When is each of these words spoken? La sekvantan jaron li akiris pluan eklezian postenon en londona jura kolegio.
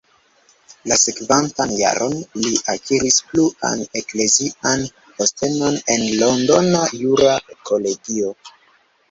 La 0.91 0.95
sekvantan 0.99 1.73
jaron 1.79 2.15
li 2.45 2.53
akiris 2.73 3.17
pluan 3.27 3.85
eklezian 4.01 4.87
postenon 5.21 5.79
en 5.97 6.09
londona 6.25 6.83
jura 7.05 7.39
kolegio. 7.71 8.35